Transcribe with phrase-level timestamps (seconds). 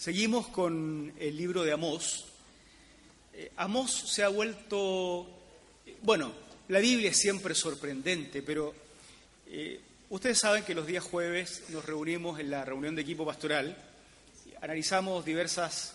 [0.00, 2.24] Seguimos con el libro de Amós.
[3.34, 5.28] Eh, Amós se ha vuelto,
[5.84, 6.32] eh, bueno,
[6.68, 8.74] la Biblia es siempre sorprendente, pero
[9.46, 13.76] eh, ustedes saben que los días jueves nos reunimos en la reunión de equipo pastoral,
[14.62, 15.92] analizamos diversas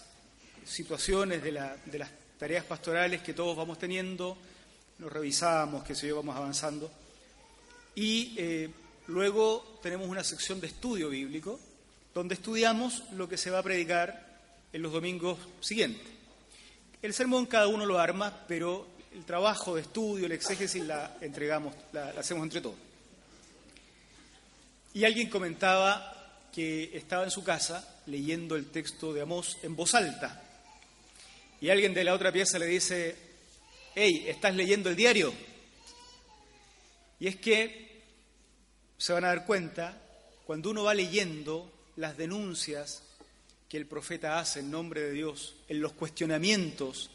[0.63, 4.37] situaciones de, las tareas pastorales que todos vamos teniendo,
[4.99, 6.91] nos revisamos, que se yo, vamos avanzando,
[7.95, 8.69] y
[9.07, 11.59] luego tenemos una sección de estudio bíblico,
[12.15, 14.25] donde estudiamos lo que se va a predicar
[14.71, 16.07] en los domingos siguientes.
[17.01, 21.75] El sermón cada uno lo arma, pero el trabajo de estudio, el exégesis la entregamos,
[21.91, 22.77] la, hacemos entre todos.
[24.93, 29.93] Y alguien comentaba que estaba en su casa leyendo el texto de Amós en voz
[29.93, 30.41] alta.
[31.59, 33.13] Y alguien de la otra pieza le dice,
[33.93, 35.33] hey, ¿estás leyendo el diario?
[37.19, 38.03] Y es que
[38.97, 40.01] se van a dar cuenta,
[40.45, 43.03] cuando uno va leyendo las denuncias
[43.69, 47.09] que el profeta hace en nombre de Dios, en los cuestionamientos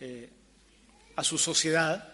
[0.00, 0.28] eh,
[1.16, 2.12] a su sociedad,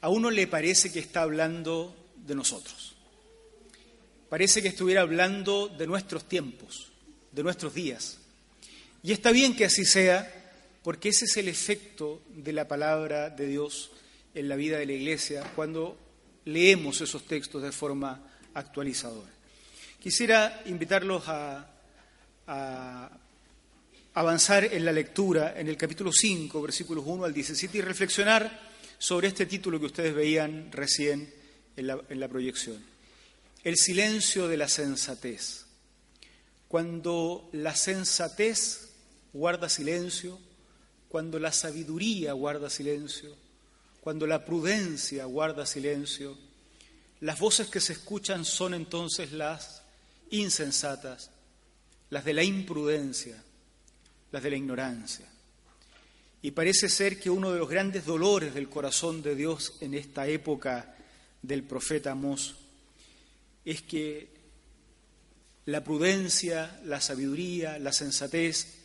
[0.00, 2.94] a uno le parece que está hablando de nosotros.
[4.28, 6.92] Parece que estuviera hablando de nuestros tiempos,
[7.32, 8.18] de nuestros días.
[9.02, 10.34] Y está bien que así sea,
[10.82, 13.90] porque ese es el efecto de la palabra de Dios
[14.34, 15.98] en la vida de la Iglesia cuando
[16.44, 18.22] leemos esos textos de forma
[18.54, 19.37] actualizadora.
[20.00, 21.66] Quisiera invitarlos a,
[24.14, 28.60] avanzar en la lectura en el capítulo 5, versículos 1 al 17, y reflexionar
[28.96, 31.32] sobre este título que ustedes veían recién
[31.76, 32.82] en la, en la proyección.
[33.64, 35.66] El silencio de la sensatez.
[36.68, 38.90] Cuando la sensatez
[39.32, 40.38] guarda silencio,
[41.08, 43.34] cuando la sabiduría guarda silencio,
[44.00, 46.38] cuando la prudencia guarda silencio,
[47.20, 49.77] las voces que se escuchan son entonces las
[50.30, 51.30] insensatas,
[52.10, 53.42] las de la imprudencia,
[54.30, 55.26] las de la ignorancia.
[56.40, 60.26] Y parece ser que uno de los grandes dolores del corazón de Dios en esta
[60.28, 60.94] época
[61.42, 62.54] del profeta Amós
[63.64, 64.28] es que
[65.66, 68.78] la prudencia, la sabiduría, la sensatez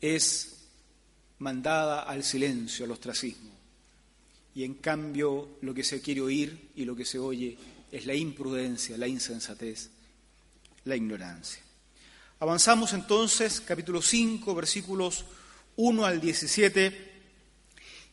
[0.00, 0.56] es
[1.38, 3.56] mandada al silencio, al ostracismo.
[4.54, 7.56] Y en cambio lo que se quiere oír y lo que se oye
[7.92, 9.90] es la imprudencia, la insensatez
[10.88, 11.62] la ignorancia.
[12.40, 15.24] Avanzamos entonces, capítulo 5, versículos
[15.76, 17.12] 1 al 17.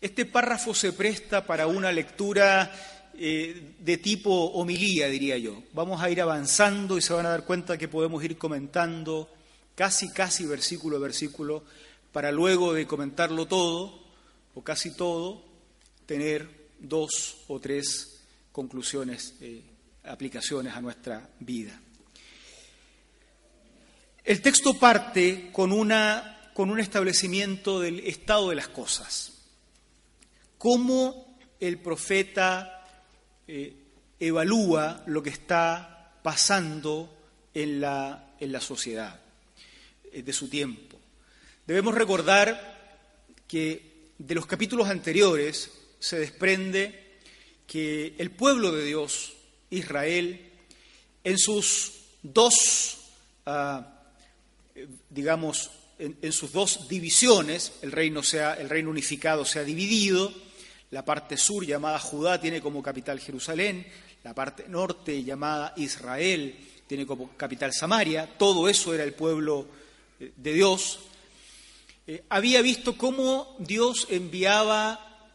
[0.01, 2.71] Este párrafo se presta para una lectura
[3.17, 5.63] eh, de tipo homilía, diría yo.
[5.73, 9.29] Vamos a ir avanzando y se van a dar cuenta que podemos ir comentando
[9.73, 11.63] casi, casi versículo a versículo,
[12.11, 14.03] para luego de comentarlo todo,
[14.53, 15.43] o casi todo,
[16.05, 16.49] tener
[16.79, 18.21] dos o tres
[18.51, 19.61] conclusiones, eh,
[20.03, 21.79] aplicaciones a nuestra vida.
[24.25, 29.33] El texto parte con, una, con un establecimiento del estado de las cosas.
[30.57, 32.83] Cómo el profeta
[33.47, 33.75] eh,
[34.19, 37.15] evalúa lo que está pasando
[37.53, 39.19] en la, en la sociedad
[40.11, 40.99] eh, de su tiempo.
[41.67, 43.03] Debemos recordar
[43.47, 45.69] que de los capítulos anteriores
[45.99, 47.19] se desprende
[47.67, 49.33] que el pueblo de Dios,
[49.69, 50.49] Israel,
[51.23, 51.93] en sus
[52.23, 53.11] dos
[53.45, 53.94] ah,
[55.09, 60.33] digamos, en, sus dos divisiones, el reino, sea, el reino unificado se ha dividido,
[60.91, 63.87] la parte sur llamada Judá tiene como capital Jerusalén,
[64.23, 66.55] la parte norte llamada Israel
[66.87, 69.67] tiene como capital Samaria, todo eso era el pueblo
[70.19, 70.99] eh, de Dios.
[72.07, 75.29] Eh, había visto cómo Dios enviaba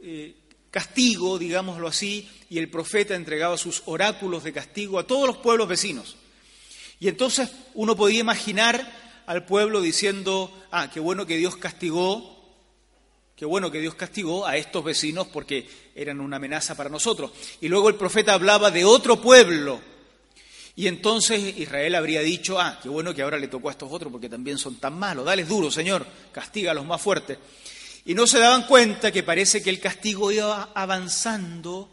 [0.00, 0.34] eh,
[0.70, 5.68] castigo, digámoslo así, y el profeta entregaba sus oráculos de castigo a todos los pueblos
[5.68, 6.16] vecinos.
[7.02, 8.88] Y entonces uno podía imaginar
[9.26, 12.40] al pueblo diciendo, ah, qué bueno que Dios castigó,
[13.34, 17.32] qué bueno que Dios castigó a estos vecinos porque eran una amenaza para nosotros.
[17.60, 19.80] Y luego el profeta hablaba de otro pueblo.
[20.76, 24.12] Y entonces Israel habría dicho, ah, qué bueno que ahora le tocó a estos otros
[24.12, 27.36] porque también son tan malos, dales duro, Señor, castiga a los más fuertes.
[28.04, 31.90] Y no se daban cuenta que parece que el castigo iba avanzando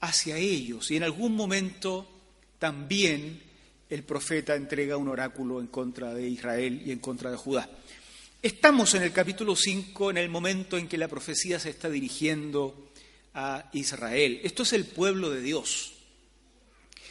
[0.00, 2.06] hacia ellos y en algún momento
[2.58, 3.51] también
[3.92, 7.68] el profeta entrega un oráculo en contra de Israel y en contra de Judá.
[8.40, 12.90] Estamos en el capítulo 5, en el momento en que la profecía se está dirigiendo
[13.34, 14.40] a Israel.
[14.44, 15.92] Esto es el pueblo de Dios.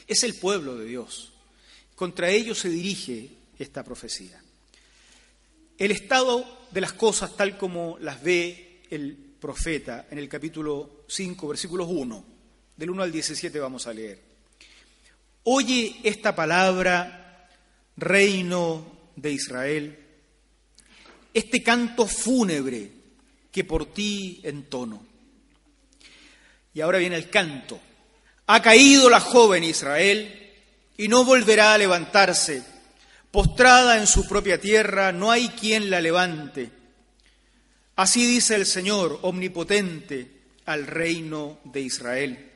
[0.08, 1.34] Es el pueblo de Dios.
[1.94, 3.30] Contra ellos se dirige
[3.60, 4.42] esta profecía.
[5.78, 11.48] El estado de las cosas tal como las ve el profeta en el capítulo 5,
[11.48, 12.26] versículos 1,
[12.76, 14.31] del 1 al 17 vamos a leer.
[15.44, 17.48] Oye esta palabra,
[17.98, 18.86] reino
[19.16, 19.98] de Israel,
[21.34, 22.92] este canto fúnebre
[23.52, 25.06] que por ti entono.
[26.74, 27.80] Y ahora viene el canto.
[28.48, 30.52] Ha caído la joven Israel
[30.98, 32.64] y no volverá a levantarse.
[33.32, 36.70] Postrada en su propia tierra, no hay quien la levante.
[37.96, 40.32] Así dice el Señor omnipotente
[40.66, 42.51] al reino de Israel.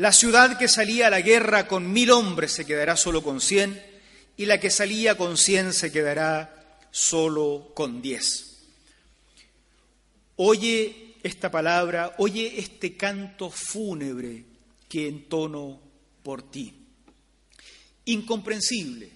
[0.00, 3.84] La ciudad que salía a la guerra con mil hombres se quedará solo con cien,
[4.34, 8.62] y la que salía con cien se quedará solo con diez.
[10.36, 14.46] Oye esta palabra, oye este canto fúnebre
[14.88, 15.78] que entono
[16.22, 16.72] por ti.
[18.06, 19.10] Incomprensible.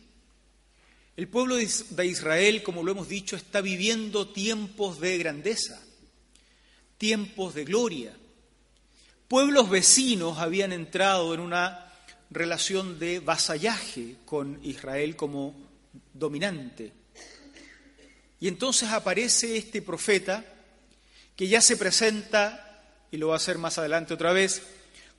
[1.17, 5.83] El pueblo de Israel, como lo hemos dicho, está viviendo tiempos de grandeza,
[6.99, 8.15] tiempos de gloria.
[9.35, 11.91] Pueblos vecinos habían entrado en una
[12.31, 15.57] relación de vasallaje con Israel como
[16.13, 16.93] dominante.
[18.39, 20.45] Y entonces aparece este profeta
[21.35, 24.63] que ya se presenta, y lo va a hacer más adelante otra vez,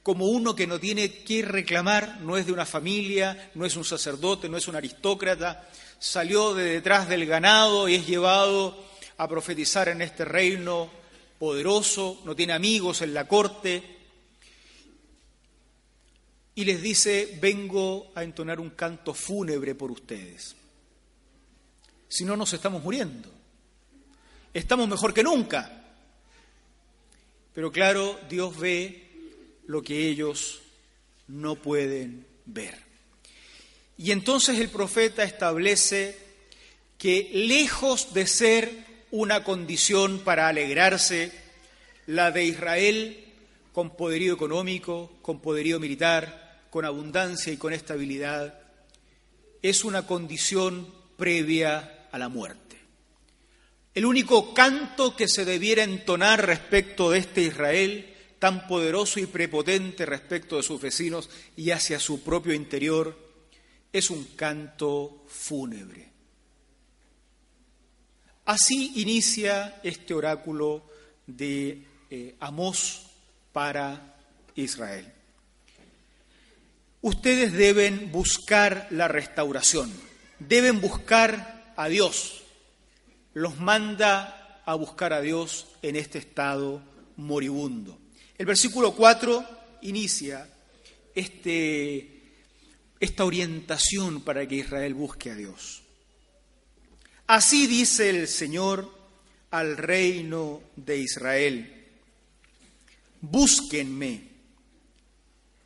[0.02, 3.84] como uno que no tiene que reclamar, no es de una familia, no es un
[3.84, 5.68] sacerdote, no es un aristócrata,
[6.00, 8.82] salió de detrás del ganado y es llevado
[9.18, 10.90] a profetizar en este reino
[11.38, 13.94] poderoso, no tiene amigos en la corte,
[16.56, 20.56] y les dice, vengo a entonar un canto fúnebre por ustedes.
[22.07, 23.30] Si no, nos estamos muriendo.
[24.54, 25.84] Estamos mejor que nunca.
[27.54, 29.06] Pero claro, Dios ve
[29.68, 30.62] lo que ellos
[31.28, 32.75] no pueden ver.
[33.98, 36.18] Y entonces el profeta establece
[36.98, 41.31] que lejos de ser una condición para alegrarse,
[42.07, 43.25] la de Israel
[43.74, 46.44] con poderío económico, con poderío militar,
[46.75, 48.60] con abundancia y con estabilidad,
[49.62, 52.75] es una condición previa a la muerte.
[53.94, 60.06] El único canto que se debiera entonar respecto de este Israel, tan poderoso y prepotente
[60.06, 63.18] respecto de sus vecinos y hacia su propio interior,
[63.94, 66.12] es un canto fúnebre.
[68.44, 70.83] Así inicia este oráculo
[71.25, 73.04] de eh, Amós
[73.54, 74.18] para
[74.56, 75.16] Israel.
[77.06, 79.94] Ustedes deben buscar la restauración,
[80.40, 82.42] deben buscar a Dios
[83.36, 86.81] los manda a buscar a Dios en este estado
[87.18, 88.00] moribundo.
[88.38, 89.46] El versículo 4
[89.81, 90.50] inicia
[91.13, 92.22] este,
[93.00, 95.84] esta orientación para que Israel busque a Dios.
[97.28, 98.90] Así dice el Señor
[99.52, 101.86] al reino de Israel,
[103.19, 104.30] búsquenme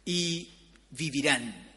[0.05, 0.49] y
[0.91, 1.67] vivirán.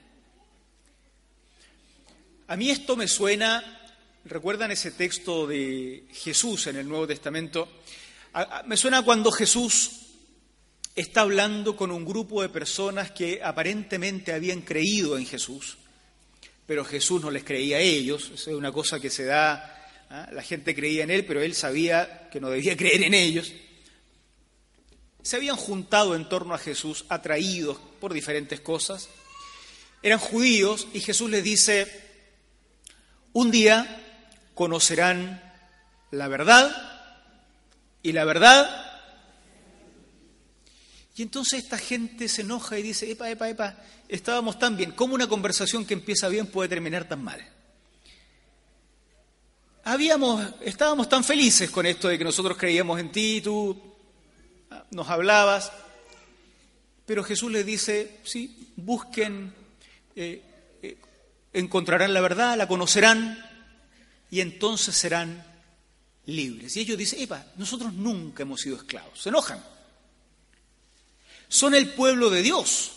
[2.49, 3.83] A mí esto me suena
[4.25, 7.69] ¿Recuerdan ese texto de Jesús en el Nuevo Testamento?
[8.67, 9.91] Me suena cuando Jesús
[10.95, 15.77] está hablando con un grupo de personas que aparentemente habían creído en Jesús,
[16.67, 18.31] pero Jesús no les creía a ellos.
[18.33, 20.29] es una cosa que se da, ¿ah?
[20.31, 23.53] la gente creía en él, pero él sabía que no debía creer en ellos.
[25.23, 29.09] Se habían juntado en torno a Jesús, atraídos por diferentes cosas.
[30.03, 31.87] Eran judíos y Jesús les dice,
[33.33, 34.01] un día
[34.55, 35.41] conocerán
[36.11, 36.71] la verdad
[38.03, 38.93] y la verdad.
[41.15, 43.77] Y entonces esta gente se enoja y dice, epa, epa, epa,
[44.09, 47.47] estábamos tan bien, ¿cómo una conversación que empieza bien puede terminar tan mal?
[49.85, 53.92] Habíamos, estábamos tan felices con esto de que nosotros creíamos en ti, tú
[54.91, 55.73] nos hablabas,
[57.07, 59.53] pero Jesús les dice, sí, busquen,
[60.17, 60.43] eh,
[60.83, 60.97] eh,
[61.53, 63.39] encontrarán la verdad, la conocerán,
[64.31, 65.45] y entonces serán
[66.27, 66.77] libres.
[66.77, 69.21] Y ellos dicen, epa, nosotros nunca hemos sido esclavos.
[69.21, 69.63] Se enojan.
[71.49, 72.93] Son el pueblo de Dios.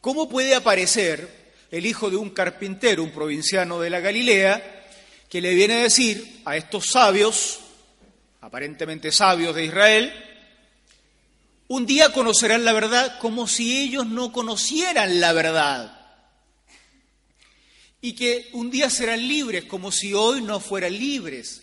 [0.00, 4.86] ¿Cómo puede aparecer el hijo de un carpintero, un provinciano de la Galilea,
[5.28, 7.60] que le viene a decir a estos sabios,
[8.40, 10.29] aparentemente sabios de Israel,
[11.70, 16.00] un día conocerán la verdad como si ellos no conocieran la verdad?
[18.00, 21.62] y que un día serán libres como si hoy no fueran libres.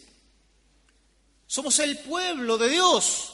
[1.48, 3.34] Somos el pueblo de Dios.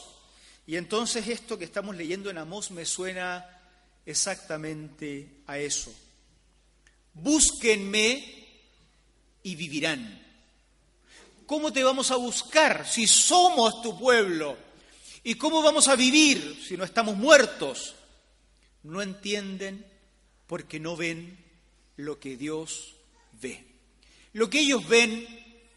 [0.66, 3.46] Y entonces esto que estamos leyendo en Amós me suena
[4.06, 5.94] exactamente a eso.
[7.14, 8.48] Búsquenme
[9.44, 10.22] y vivirán.
[11.46, 14.58] ¿Cómo te vamos a buscar si somos tu pueblo?
[15.24, 17.96] ¿Y cómo vamos a vivir si no estamos muertos?
[18.84, 19.86] No entienden
[20.48, 21.38] porque no ven
[21.96, 22.96] lo que Dios
[23.42, 23.66] ve.
[24.34, 25.26] Lo que ellos ven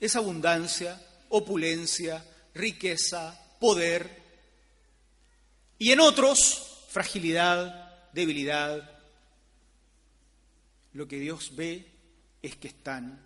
[0.01, 2.25] es abundancia, opulencia,
[2.55, 4.27] riqueza, poder,
[5.79, 8.91] y en otros fragilidad, debilidad.
[10.95, 11.87] Lo que Dios ve
[12.43, 13.21] es que están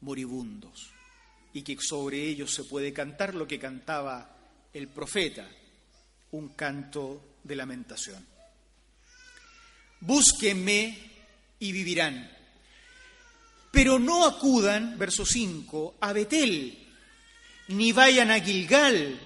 [0.00, 0.92] moribundos
[1.52, 4.35] y que sobre ellos se puede cantar lo que cantaba
[4.76, 5.48] el profeta,
[6.32, 8.24] un canto de lamentación.
[10.00, 10.98] Búsquenme
[11.58, 12.30] y vivirán.
[13.70, 16.86] Pero no acudan, verso 5, a Betel,
[17.68, 19.18] ni vayan a Gilgal,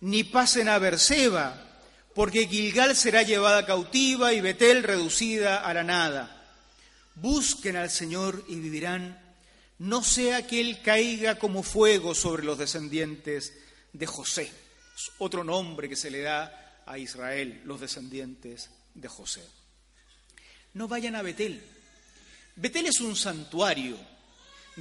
[0.00, 1.64] ni pasen a Berseba,
[2.14, 6.34] porque Gilgal será llevada cautiva y Betel reducida a la nada.
[7.14, 9.20] Busquen al Señor y vivirán,
[9.78, 13.52] no sea que Él caiga como fuego sobre los descendientes
[13.92, 14.67] de José.
[15.18, 19.44] Otro nombre que se le da a Israel, los descendientes de José.
[20.74, 21.62] No vayan a Betel.
[22.56, 23.96] Betel es un santuario,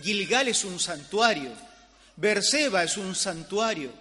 [0.01, 1.51] Gilgal es un santuario,
[2.15, 3.91] Berseba es un santuario.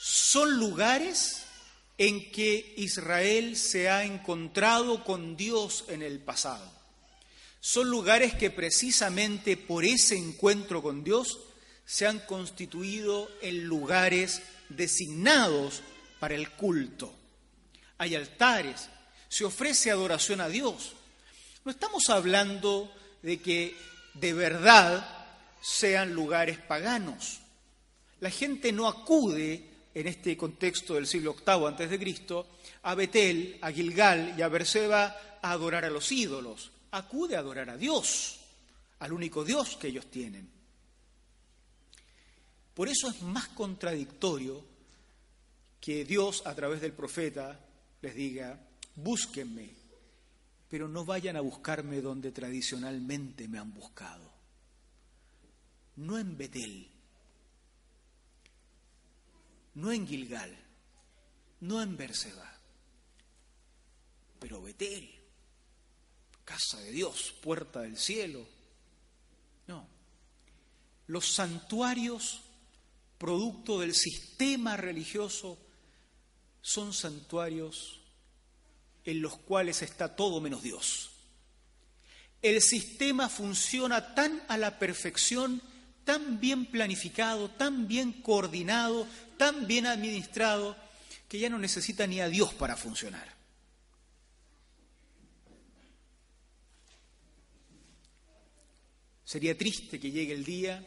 [0.00, 1.42] Son lugares
[1.98, 6.70] en que Israel se ha encontrado con Dios en el pasado.
[7.60, 11.40] Son lugares que precisamente por ese encuentro con Dios
[11.86, 14.42] se han constituido en lugares
[14.76, 15.82] designados
[16.18, 17.14] para el culto.
[17.98, 18.88] Hay altares,
[19.28, 20.92] se ofrece adoración a Dios.
[21.64, 23.76] No estamos hablando de que
[24.14, 25.26] de verdad
[25.60, 27.40] sean lugares paganos.
[28.20, 32.48] La gente no acude en este contexto del siglo VIII antes de Cristo
[32.82, 36.70] a Betel, a Gilgal y a Berseba a adorar a los ídolos.
[36.90, 38.40] Acude a adorar a Dios,
[39.00, 40.53] al único Dios que ellos tienen.
[42.74, 44.64] Por eso es más contradictorio
[45.80, 47.60] que Dios a través del profeta
[48.02, 48.58] les diga,
[48.96, 49.70] búsquenme,
[50.68, 54.32] pero no vayan a buscarme donde tradicionalmente me han buscado.
[55.96, 56.90] No en Betel,
[59.74, 60.56] no en Gilgal,
[61.60, 62.50] no en Berseba,
[64.40, 65.14] pero Betel,
[66.44, 68.44] casa de Dios, puerta del cielo.
[69.68, 69.86] No,
[71.06, 72.43] los santuarios
[73.24, 75.56] producto del sistema religioso
[76.60, 78.02] son santuarios
[79.02, 81.08] en los cuales está todo menos Dios.
[82.42, 85.62] El sistema funciona tan a la perfección,
[86.04, 89.06] tan bien planificado, tan bien coordinado,
[89.38, 90.76] tan bien administrado,
[91.26, 93.34] que ya no necesita ni a Dios para funcionar.
[99.24, 100.86] Sería triste que llegue el día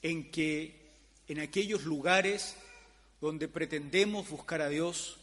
[0.00, 0.79] en que
[1.30, 2.56] en aquellos lugares
[3.20, 5.16] donde pretendemos buscar a Dios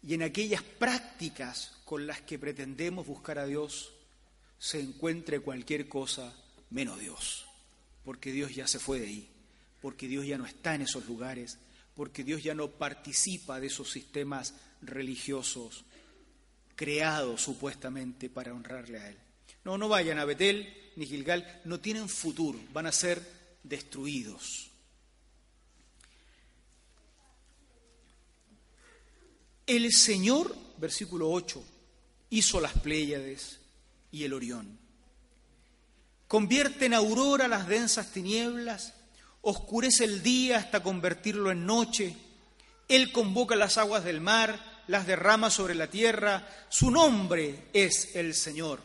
[0.00, 3.92] y en aquellas prácticas con las que pretendemos buscar a Dios
[4.60, 6.32] se encuentre cualquier cosa
[6.70, 7.46] menos Dios,
[8.04, 9.28] porque Dios ya se fue de ahí,
[9.82, 11.58] porque Dios ya no está en esos lugares,
[11.96, 15.84] porque Dios ya no participa de esos sistemas religiosos
[16.76, 19.16] creados supuestamente para honrarle a Él.
[19.64, 23.20] No, no vayan a Betel ni Gilgal, no tienen futuro, van a ser
[23.64, 24.70] destruidos.
[29.66, 31.62] El Señor, versículo 8,
[32.30, 33.60] hizo las Pléyades
[34.12, 34.78] y el Orión.
[36.28, 38.92] Convierte en aurora las densas tinieblas,
[39.40, 42.14] oscurece el día hasta convertirlo en noche.
[42.88, 46.46] Él convoca las aguas del mar, las derrama sobre la tierra.
[46.68, 48.82] Su nombre es el Señor.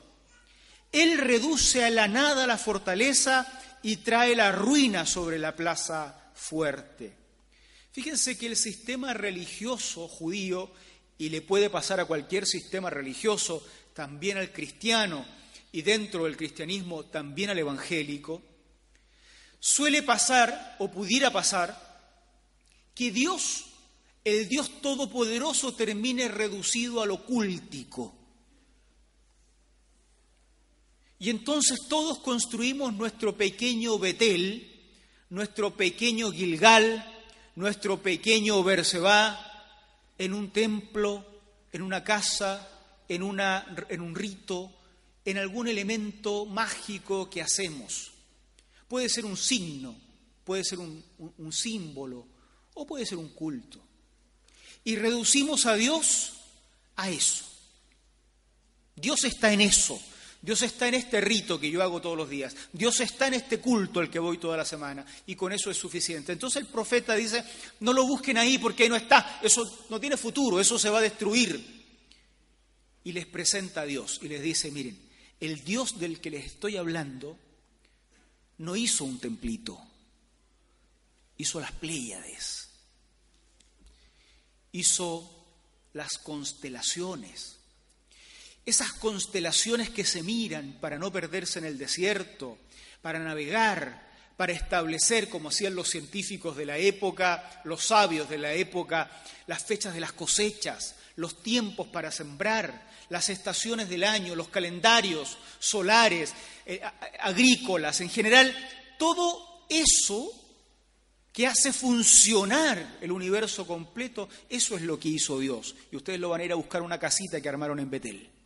[0.93, 3.45] Él reduce a la nada la fortaleza
[3.81, 7.18] y trae la ruina sobre la plaza fuerte.
[7.91, 10.72] Fíjense que el sistema religioso judío,
[11.17, 15.25] y le puede pasar a cualquier sistema religioso, también al cristiano,
[15.72, 18.41] y dentro del cristianismo también al evangélico,
[19.60, 21.89] suele pasar, o pudiera pasar,
[22.96, 23.65] que Dios,
[24.24, 28.15] el Dios Todopoderoso, termine reducido a lo cultico.
[31.19, 34.79] Y entonces todos construimos nuestro pequeño Betel,
[35.29, 37.18] nuestro pequeño Gilgal,
[37.59, 39.37] nuestro pequeño Berseba
[40.17, 41.25] en un templo,
[41.73, 42.65] en una casa,
[43.09, 44.71] en, una, en un rito,
[45.25, 48.13] en algún elemento mágico que hacemos.
[48.87, 49.93] Puede ser un signo,
[50.45, 51.03] puede ser un,
[51.37, 52.25] un símbolo
[52.75, 53.81] o puede ser un culto.
[54.85, 56.35] Y reducimos a Dios
[56.95, 57.43] a eso.
[58.95, 60.01] Dios está en eso.
[60.41, 62.55] Dios está en este rito que yo hago todos los días.
[62.72, 65.05] Dios está en este culto al que voy toda la semana.
[65.25, 66.31] Y con eso es suficiente.
[66.31, 67.43] Entonces el profeta dice,
[67.81, 69.39] no lo busquen ahí porque ahí no está.
[69.43, 71.79] Eso no tiene futuro, eso se va a destruir.
[73.03, 74.98] Y les presenta a Dios y les dice, miren,
[75.41, 77.38] el Dios del que les estoy hablando
[78.60, 79.79] no hizo un templito,
[81.38, 82.69] hizo las Pléyades,
[84.72, 85.36] hizo
[85.93, 87.58] las constelaciones
[88.65, 92.57] esas constelaciones que se miran para no perderse en el desierto,
[93.01, 98.53] para navegar, para establecer, como hacían los científicos de la época, los sabios de la
[98.53, 99.09] época,
[99.47, 105.37] las fechas de las cosechas, los tiempos para sembrar, las estaciones del año, los calendarios
[105.59, 106.33] solares,
[106.65, 106.81] eh,
[107.19, 108.55] agrícolas, en general,
[108.97, 110.31] todo eso
[111.33, 115.75] que hace funcionar el universo completo, eso es lo que hizo Dios.
[115.91, 118.38] Y ustedes lo van a ir a buscar una casita que armaron en Betel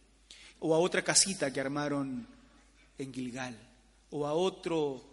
[0.66, 2.26] o a otra casita que armaron
[2.98, 3.58] en Gilgal,
[4.12, 5.04] o a otro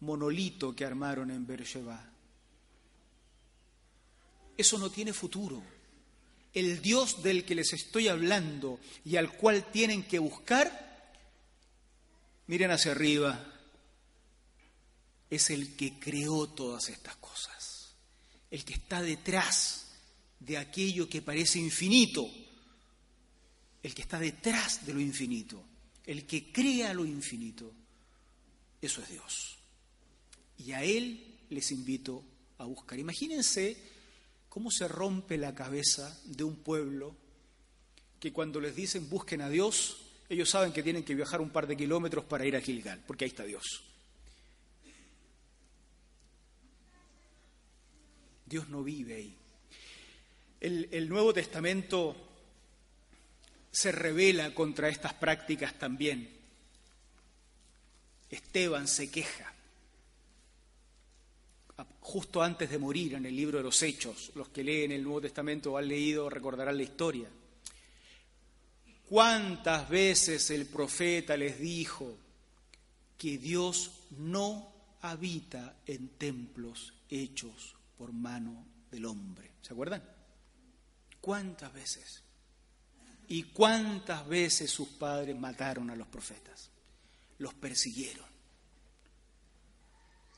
[0.00, 2.04] monolito que armaron en Beersheba.
[4.58, 5.62] Eso no tiene futuro.
[6.52, 11.14] El Dios del que les estoy hablando y al cual tienen que buscar,
[12.46, 13.42] miren hacia arriba,
[15.30, 17.94] es el que creó todas estas cosas,
[18.50, 19.86] el que está detrás
[20.40, 22.28] de aquello que parece infinito,
[23.84, 25.62] el que está detrás de lo infinito,
[26.06, 27.70] el que crea lo infinito,
[28.80, 29.58] eso es Dios.
[30.58, 32.24] Y a Él les invito
[32.56, 32.98] a buscar.
[32.98, 33.76] Imagínense
[34.48, 37.14] cómo se rompe la cabeza de un pueblo
[38.18, 39.98] que cuando les dicen busquen a Dios,
[40.30, 43.26] ellos saben que tienen que viajar un par de kilómetros para ir a Gilgal, porque
[43.26, 43.84] ahí está Dios.
[48.46, 49.36] Dios no vive ahí.
[50.58, 52.23] El, el Nuevo Testamento
[53.74, 56.30] se revela contra estas prácticas también.
[58.30, 59.52] Esteban se queja
[62.00, 64.30] justo antes de morir en el libro de los Hechos.
[64.36, 67.28] Los que leen el Nuevo Testamento o han leído recordarán la historia.
[69.08, 72.16] ¿Cuántas veces el profeta les dijo
[73.18, 79.50] que Dios no habita en templos hechos por mano del hombre?
[79.62, 80.02] ¿Se acuerdan?
[81.20, 82.23] ¿Cuántas veces?
[83.28, 86.70] ¿Y cuántas veces sus padres mataron a los profetas?
[87.38, 88.26] Los persiguieron.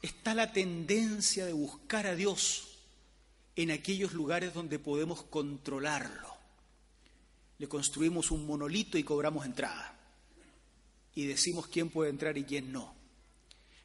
[0.02, 2.68] Está la tendencia de buscar a Dios
[3.56, 6.34] en aquellos lugares donde podemos controlarlo.
[7.58, 9.98] Le construimos un monolito y cobramos entrada.
[11.14, 12.94] Y decimos quién puede entrar y quién no.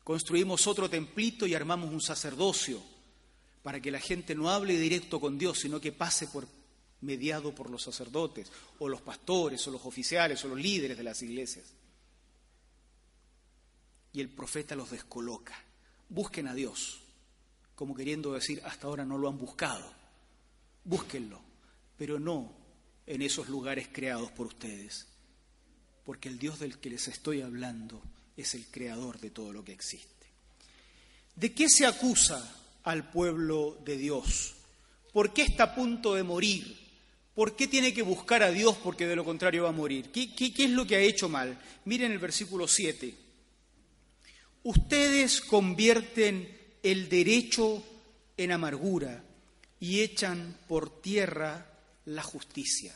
[0.03, 2.81] Construimos otro templito y armamos un sacerdocio
[3.63, 6.47] para que la gente no hable directo con Dios, sino que pase por
[7.01, 11.21] mediado por los sacerdotes, o los pastores, o los oficiales, o los líderes de las
[11.21, 11.65] iglesias.
[14.13, 15.55] Y el profeta los descoloca.
[16.09, 17.01] Busquen a Dios,
[17.75, 19.91] como queriendo decir, hasta ahora no lo han buscado.
[20.83, 21.41] Búsquenlo,
[21.97, 22.51] pero no
[23.05, 25.07] en esos lugares creados por ustedes,
[26.05, 28.01] porque el Dios del que les estoy hablando
[28.37, 30.27] es el creador de todo lo que existe.
[31.35, 34.55] ¿De qué se acusa al pueblo de Dios?
[35.13, 36.80] ¿Por qué está a punto de morir?
[37.41, 38.77] ¿Por qué tiene que buscar a Dios?
[38.84, 40.12] Porque de lo contrario va a morir.
[40.12, 41.60] ¿Qué, es lo que ha hecho mal?
[41.86, 43.15] Miren el versículo 7.
[44.62, 47.84] Ustedes convierten el derecho
[48.38, 49.23] en amargura
[49.80, 51.65] y echan por tierra
[52.06, 52.93] la justicia.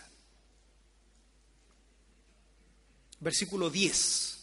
[3.21, 4.38] Versículo 10.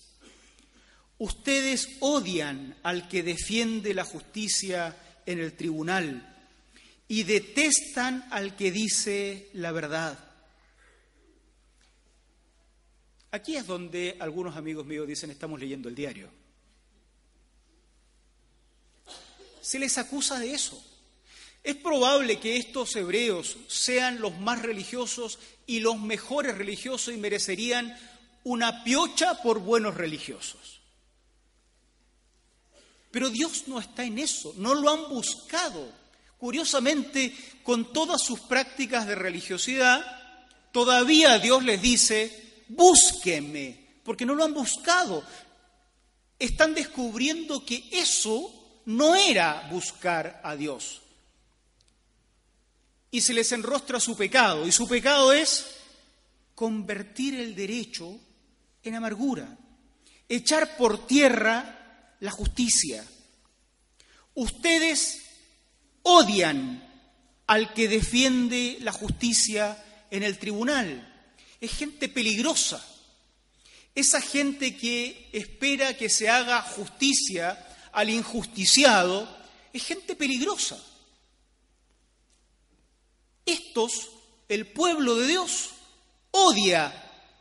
[1.19, 6.32] Ustedes odian al que defiende la justicia en el tribunal
[7.13, 10.19] y detestan al que dice la verdad.
[13.33, 16.31] Aquí es donde algunos amigos míos dicen estamos leyendo el diario.
[19.61, 20.83] Se les acusa de eso.
[21.63, 27.95] Es probable que estos hebreos sean los más religiosos y los mejores religiosos y merecerían
[28.43, 30.81] una piocha por buenos religiosos.
[33.11, 36.01] Pero Dios no está en eso, no lo han buscado.
[36.43, 40.05] Curiosamente, con todas sus prácticas de religiosidad,
[40.73, 45.23] todavía Dios les dice, búsquenme, porque no lo han buscado.
[46.41, 51.03] Están descubriendo que eso no era buscar a Dios.
[53.13, 55.77] Y se les enrostra su pecado, y su pecado es
[56.57, 58.19] convertir el derecho
[58.83, 59.57] en amargura,
[60.29, 63.07] echar por tierra la justicia.
[64.35, 65.22] Ustedes
[66.23, 66.83] odian
[67.47, 71.09] al que defiende la justicia en el tribunal.
[71.61, 72.85] Es gente peligrosa.
[73.95, 79.29] Esa gente que espera que se haga justicia al injusticiado
[79.73, 80.83] es gente peligrosa.
[83.45, 84.11] Estos,
[84.49, 85.71] el pueblo de Dios,
[86.31, 86.93] odia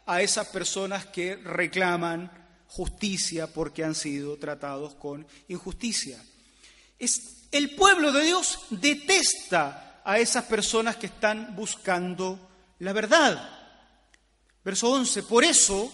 [0.05, 2.31] a esas personas que reclaman
[2.67, 6.23] justicia porque han sido tratados con injusticia.
[6.99, 13.59] Es, el pueblo de Dios detesta a esas personas que están buscando la verdad.
[14.63, 15.91] Verso 11, por eso,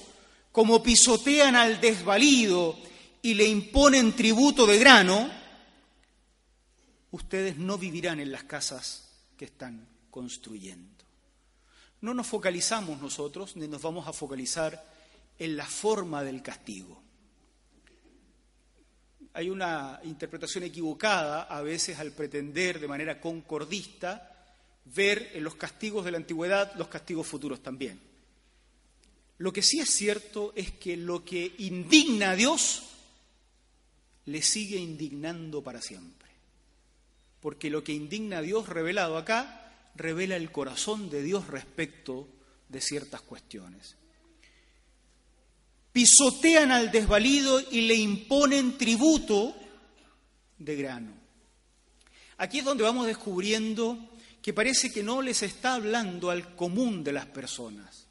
[0.51, 2.77] como pisotean al desvalido
[3.21, 5.29] y le imponen tributo de grano,
[7.11, 11.05] ustedes no vivirán en las casas que están construyendo.
[12.01, 14.85] No nos focalizamos nosotros, ni nos vamos a focalizar
[15.39, 17.01] en la forma del castigo.
[19.37, 24.35] Hay una interpretación equivocada a veces al pretender de manera concordista
[24.85, 27.99] ver en los castigos de la antigüedad los castigos futuros también.
[29.37, 32.81] Lo que sí es cierto es que lo que indigna a Dios
[34.25, 36.29] le sigue indignando para siempre.
[37.39, 42.27] Porque lo que indigna a Dios revelado acá revela el corazón de Dios respecto
[42.69, 43.97] de ciertas cuestiones.
[45.97, 49.55] Pisotean al desvalido y le imponen tributo
[50.59, 51.11] de grano.
[52.37, 53.97] Aquí es donde vamos descubriendo
[54.39, 58.05] que parece que no les está hablando al común de las personas,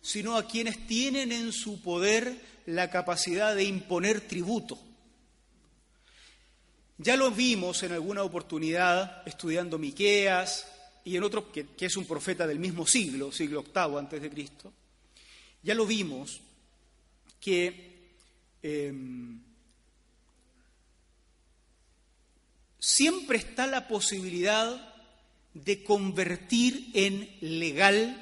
[0.00, 4.78] sino a quienes tienen en su poder la capacidad de imponer tributo.
[6.98, 10.68] Ya lo vimos en alguna oportunidad estudiando Miqueas,
[11.02, 14.72] y en otro que, es un profeta del mismo siglo, siglo VIII antes de Cristo,
[15.64, 16.40] ya lo vimos
[17.44, 18.08] que
[18.62, 19.38] em,
[22.78, 24.94] siempre está la posibilidad
[25.52, 28.18] de convertir en legal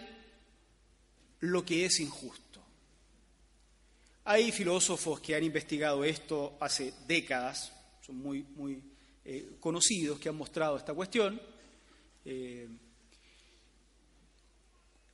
[1.39, 2.61] lo que es injusto.
[4.25, 7.73] Hay filósofos que han investigado esto hace décadas,
[8.05, 8.83] son muy, muy
[9.25, 11.41] eh, conocidos, que han mostrado esta cuestión.
[12.25, 12.69] Eh,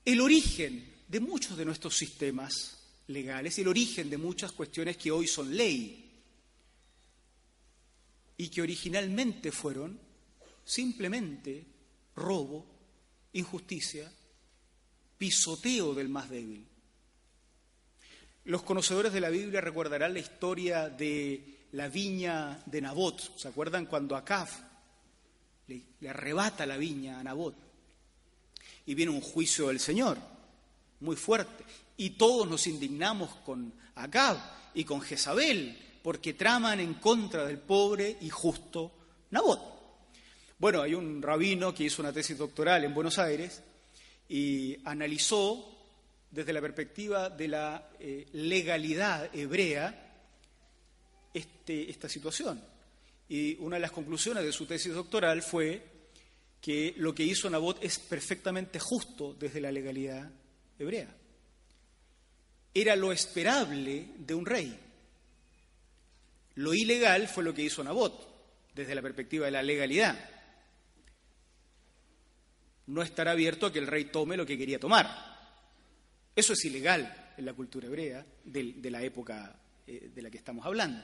[0.02, 2.77] el origen de muchos de nuestros sistemas
[3.08, 6.04] legales, el origen de muchas cuestiones que hoy son ley
[8.36, 9.98] y que originalmente fueron
[10.64, 11.66] simplemente
[12.14, 12.64] robo,
[13.32, 14.10] injusticia,
[15.18, 16.66] pisoteo del más débil.
[18.44, 23.36] Los conocedores de la Biblia recordarán la historia de la viña de Nabot.
[23.36, 24.48] ¿Se acuerdan cuando Acab
[25.68, 27.54] le, arrebata la viña a Nabot.
[28.86, 30.18] Y viene un juicio del Señor,
[31.00, 31.64] muy fuerte.
[31.96, 34.38] Y todos nos indignamos con Acab
[34.74, 38.92] y con Jezabel, porque traman en contra del pobre y justo
[39.30, 39.78] Nabot.
[40.58, 43.62] Bueno, hay un rabino que hizo una tesis doctoral en Buenos Aires
[44.28, 45.76] y analizó
[46.30, 50.08] desde la perspectiva de la eh, legalidad hebrea
[51.32, 52.62] este, esta situación.
[53.28, 55.82] Y una de las conclusiones de su tesis doctoral fue
[56.60, 60.30] que lo que hizo Nabot es perfectamente justo desde la legalidad
[60.78, 61.14] hebrea.
[62.74, 64.78] Era lo esperable de un rey.
[66.54, 68.28] Lo ilegal fue lo que hizo Nabot
[68.74, 70.18] desde la perspectiva de la legalidad.
[72.86, 75.06] No estará abierto a que el rey tome lo que quería tomar.
[76.34, 80.64] Eso es ilegal en la cultura hebrea de, la época eh, de la que estamos
[80.64, 81.02] hablando.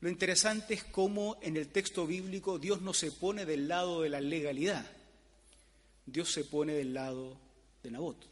[0.00, 4.08] Lo interesante es cómo en el texto bíblico Dios no se pone del lado de
[4.08, 4.86] la legalidad,
[6.06, 7.38] Dios se pone del lado
[7.82, 8.28] de Nabot.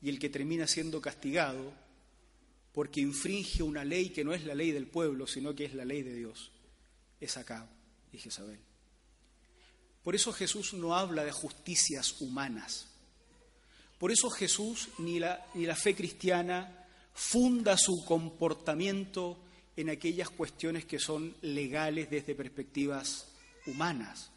[0.00, 1.72] Y el que termina siendo castigado
[2.72, 5.84] porque infringe una ley que no es la ley del pueblo, sino que es la
[5.84, 6.50] ley de Dios,
[7.20, 7.68] es Acab
[8.12, 8.60] y Jezabel.
[10.02, 12.88] Por eso Jesús no habla de justicias humanas.
[13.98, 19.38] Por eso Jesús ni la, ni la fe cristiana funda su comportamiento
[19.76, 23.28] en aquellas cuestiones que son legales desde perspectivas
[23.66, 24.30] humanas,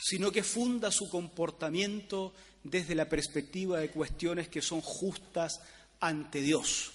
[0.00, 2.32] sino que funda su comportamiento
[2.64, 5.60] desde la perspectiva de cuestiones que son justas
[6.00, 6.92] ante Dios.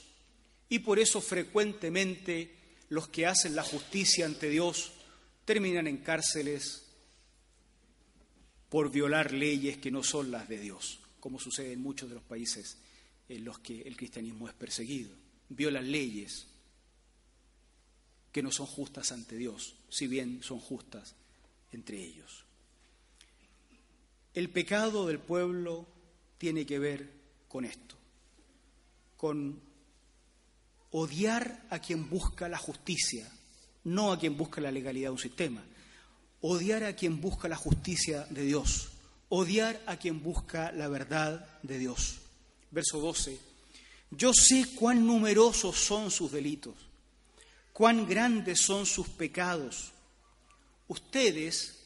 [0.69, 2.55] Y por eso frecuentemente
[2.89, 4.93] los que hacen la justicia ante Dios
[5.45, 6.83] terminan en cárceles
[8.69, 12.23] por violar leyes que no son las de Dios, como sucede en muchos de los
[12.23, 12.77] países
[13.29, 15.11] en los que el cristianismo es perseguido.
[15.49, 16.47] Violan leyes,
[18.31, 21.15] que no son justas ante Dios, si bien son justas
[21.71, 22.45] entre ellos.
[24.33, 25.85] El pecado del pueblo
[26.37, 27.09] tiene que ver
[27.47, 27.95] con esto,
[29.15, 29.61] con
[30.91, 33.29] odiar a quien busca la justicia,
[33.83, 35.63] no a quien busca la legalidad de un sistema.
[36.41, 38.89] Odiar a quien busca la justicia de Dios.
[39.29, 42.19] Odiar a quien busca la verdad de Dios.
[42.71, 43.39] Verso 12.
[44.11, 46.75] Yo sé cuán numerosos son sus delitos,
[47.71, 49.91] cuán grandes son sus pecados.
[50.87, 51.82] Ustedes,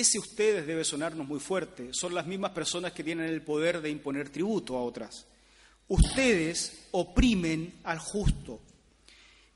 [0.00, 3.90] ese ustedes debe sonarnos muy fuerte, son las mismas personas que tienen el poder de
[3.90, 5.26] imponer tributo a otras.
[5.88, 8.60] Ustedes oprimen al justo,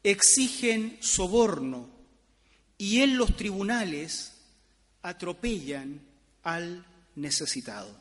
[0.02, 1.88] exigen soborno
[2.76, 4.32] y en los tribunales
[5.02, 6.00] atropellan
[6.42, 7.94] al necesitado.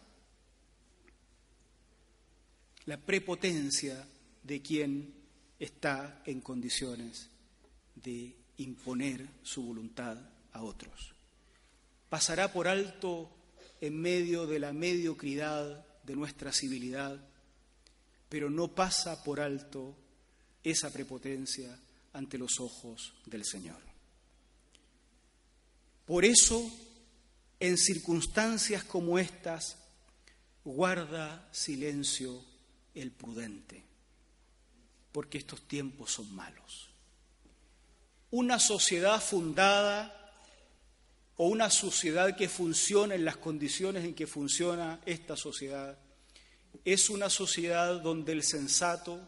[2.86, 4.08] La prepotencia
[4.44, 5.14] de quien
[5.60, 7.30] está en condiciones
[7.96, 10.18] de imponer su voluntad
[10.54, 11.11] a otros.
[12.12, 13.32] Pasará por alto
[13.80, 17.32] en medio de la mediocridad de nuestra civilidad
[18.32, 19.94] pero no pasa por alto
[20.64, 21.78] esa prepotencia
[22.14, 23.82] ante los ojos del Señor.
[26.06, 26.72] Por eso,
[27.60, 29.76] en circunstancias como estas,
[30.64, 32.42] guarda silencio
[32.96, 33.84] el prudente,
[35.12, 36.90] porque estos tiempos son malos.
[38.30, 40.21] Una sociedad fundada
[41.44, 45.98] o una sociedad que funciona en las condiciones en que funciona esta sociedad
[46.86, 49.20] es una sociedad donde el sensato,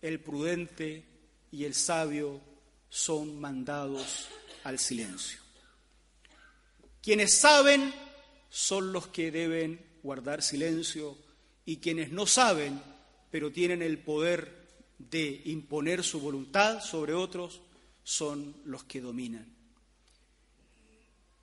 [0.00, 1.04] el prudente
[1.50, 2.40] y el sabio
[2.88, 4.28] son mandados
[4.64, 5.40] al silencio.
[7.02, 7.92] Quienes saben
[8.48, 11.18] son los que deben guardar silencio
[11.66, 12.80] y quienes no saben,
[13.30, 17.60] pero tienen el poder de imponer su voluntad sobre otros,
[18.04, 19.61] son los que dominan.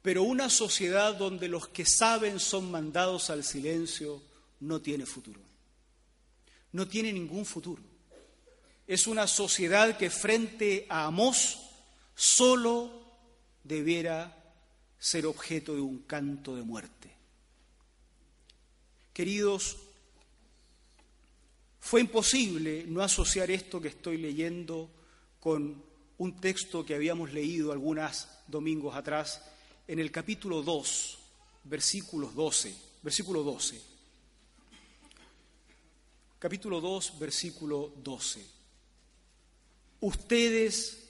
[0.02, 4.22] Pero una sociedad donde los que saben son mandados al silencio
[4.62, 5.42] no tiene futuro.
[6.72, 7.84] No tiene ningún futuro.
[8.88, 11.60] Es una sociedad que frente a Amós
[12.16, 12.92] solo
[13.64, 14.36] debiera
[14.98, 17.14] ser objeto de un canto de muerte.
[19.14, 19.78] Queridos,
[21.80, 24.90] fue imposible no asociar esto que estoy leyendo
[25.40, 25.84] con
[26.18, 29.42] un texto que habíamos leído algunos domingos atrás
[29.90, 31.20] en el capítulo 2,
[31.66, 32.74] versículos 12,
[33.04, 33.90] versículo 12
[36.40, 38.46] capítulo 2, versículo 12.
[40.00, 41.10] Ustedes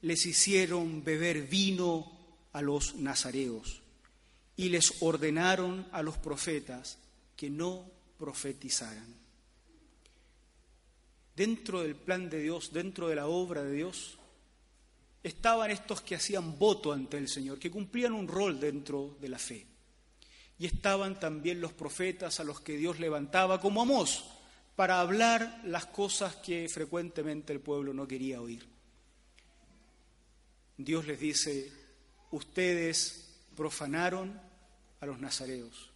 [0.00, 2.10] les hicieron beber vino
[2.52, 3.82] a los nazareos
[4.56, 6.98] y les ordenaron a los profetas
[7.36, 9.14] que no profetizaran.
[11.36, 14.15] Dentro del plan de Dios, dentro de la obra de Dios,
[15.26, 19.40] estaban estos que hacían voto ante el Señor, que cumplían un rol dentro de la
[19.40, 19.66] fe.
[20.56, 24.24] Y estaban también los profetas a los que Dios levantaba como Amós
[24.76, 28.68] para hablar las cosas que frecuentemente el pueblo no quería oír.
[30.76, 31.72] Dios les dice,
[32.30, 34.40] ustedes profanaron
[35.00, 35.90] a los nazareos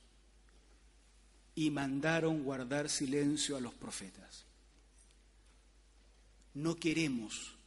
[1.55, 4.45] y mandaron guardar silencio a los profetas.
[6.55, 7.60] No queremos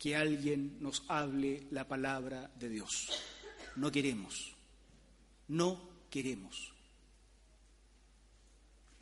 [0.00, 3.10] que alguien nos hable la palabra de Dios.
[3.76, 4.54] No queremos.
[5.48, 6.72] No queremos.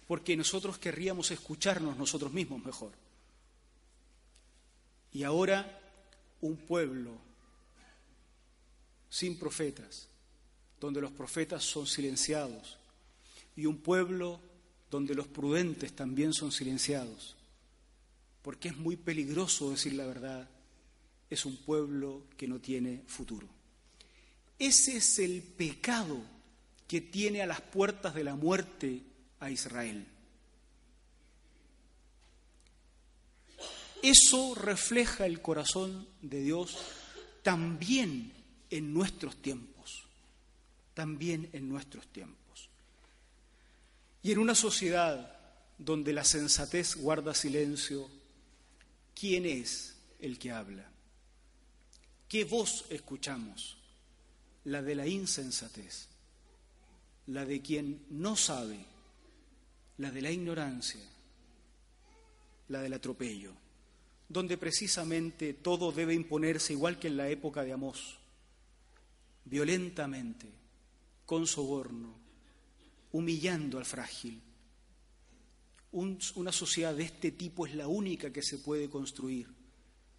[0.09, 2.91] Porque nosotros querríamos escucharnos nosotros mismos mejor.
[5.13, 5.81] Y ahora
[6.41, 7.17] un pueblo
[9.09, 10.09] sin profetas,
[10.81, 12.77] donde los profetas son silenciados,
[13.55, 14.41] y un pueblo
[14.91, 17.37] donde los prudentes también son silenciados,
[18.43, 20.49] porque es muy peligroso decir la verdad,
[21.31, 23.49] es un pueblo que no tiene futuro.
[24.59, 26.21] Ese es el pecado
[26.87, 29.03] que tiene a las puertas de la muerte
[29.41, 30.07] a Israel.
[34.03, 36.77] Eso refleja el corazón de Dios
[37.43, 38.33] también
[38.71, 40.05] en nuestros tiempos,
[40.95, 42.69] también en nuestros tiempos.
[44.23, 45.37] Y en una sociedad
[45.79, 48.09] donde la sensatez guarda silencio,
[49.15, 50.91] ¿quién es el que habla?
[52.29, 53.77] ¿Qué voz escuchamos?
[54.65, 56.09] La de la insensatez
[57.29, 58.79] la de quien no sabe,
[59.99, 61.01] la de la ignorancia,
[62.69, 63.53] la del atropello,
[64.29, 68.19] donde precisamente todo debe imponerse igual que en la época de Amós,
[69.45, 70.47] violentamente,
[71.27, 72.15] con soborno,
[73.13, 74.41] humillando al frágil.
[75.93, 79.49] una sociedad de este tipo es la única que se puede construir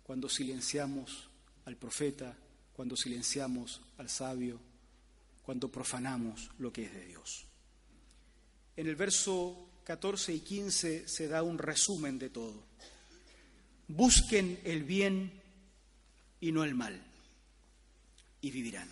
[0.04, 1.29] cuando silenciamos
[1.66, 2.36] al profeta,
[2.74, 4.60] cuando silenciamos al sabio,
[5.44, 7.46] cuando profanamos lo que es de Dios.
[8.76, 12.64] en el verso 14 y 15 se da un resumen de todo.
[13.88, 15.32] Busquen el bien
[16.40, 17.02] y no el mal,
[18.40, 18.90] y vivirán.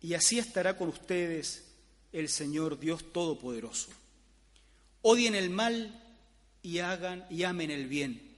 [0.00, 1.64] Y así estará con ustedes
[2.12, 3.90] el Señor Dios Todopoderoso.
[5.02, 6.02] Odien el mal
[6.62, 8.36] y hagan y amen el bien.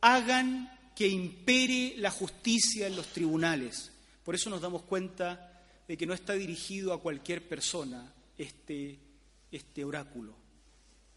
[0.00, 3.92] Hagan que impere la justicia en los tribunales.
[4.24, 8.98] Por eso nos damos cuenta de que no está dirigido a cualquier persona este,
[9.52, 10.34] este oráculo.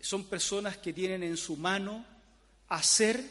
[0.02, 2.06] Son personas que tienen en su mano
[2.68, 3.24] hacer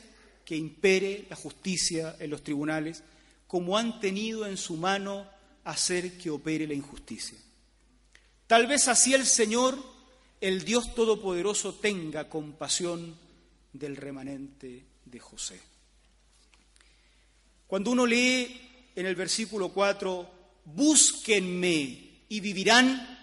[0.46, 3.02] que impere la justicia en los tribunales,
[3.46, 5.28] como han tenido en su mano
[5.64, 7.36] hacer que opere la injusticia.
[8.46, 9.78] Tal vez así el Señor,
[10.40, 13.14] el Dios Todopoderoso, tenga compasión
[13.74, 15.60] del remanente de José.
[17.68, 20.30] Cuando uno lee en el versículo 4,
[20.64, 23.18] búsquenme y vivirán,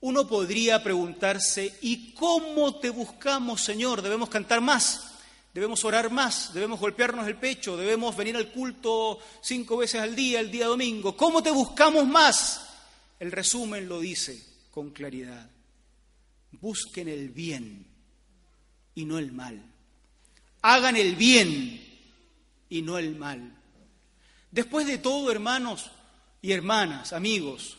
[0.00, 4.02] uno podría preguntarse, ¿y cómo te buscamos, Señor?
[4.02, 5.14] Debemos cantar más,
[5.54, 10.40] debemos orar más, debemos golpearnos el pecho, debemos venir al culto cinco veces al día,
[10.40, 11.16] el día domingo.
[11.16, 12.66] ¿Cómo te buscamos más?
[13.18, 15.48] El resumen lo dice con claridad.
[16.52, 17.86] Busquen el bien
[18.94, 19.64] y no el mal.
[20.60, 21.89] Hagan el bien
[22.70, 23.52] y no el mal.
[24.50, 25.90] Después de todo, hermanos
[26.40, 27.76] y hermanas, amigos,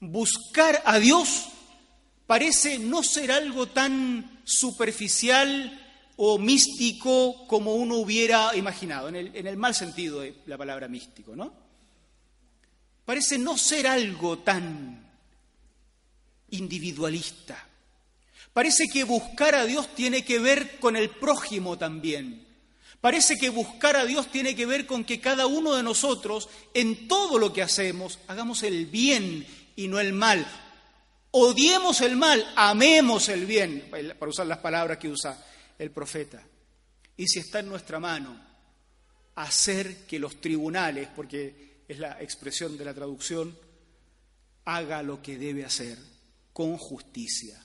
[0.00, 1.46] buscar a Dios
[2.26, 5.80] parece no ser algo tan superficial
[6.16, 11.52] o místico como uno hubiera imaginado, en el, mal sentido de la palabra místico, ¿no?
[13.04, 15.04] Parece no ser algo tan
[16.50, 17.68] individualista.
[18.52, 22.43] Parece que buscar a Dios tiene que ver con el prójimo también.
[23.04, 27.06] Parece que buscar a Dios tiene que ver con que cada uno de nosotros, en
[27.06, 30.46] todo lo que hacemos, hagamos el bien y no el mal.
[31.30, 35.38] Odiemos el mal, amemos el bien, para usar las palabras que usa
[35.78, 36.42] el profeta.
[37.14, 38.40] Y si está en nuestra mano,
[39.34, 43.54] hacer que los tribunales, porque es la expresión de la traducción,
[44.64, 45.98] haga lo que debe hacer
[46.54, 47.62] con justicia.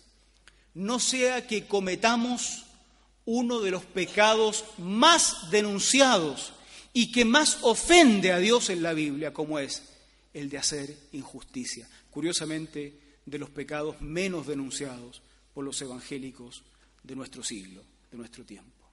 [0.74, 2.66] No sea que cometamos
[3.32, 6.52] uno de los pecados más denunciados
[6.94, 9.84] y que más ofende a Dios en la Biblia, como es
[10.34, 11.88] el de hacer injusticia.
[12.10, 15.22] Curiosamente, de los pecados menos denunciados
[15.54, 16.64] por los evangélicos
[17.04, 18.84] de nuestro siglo, de nuestro tiempo.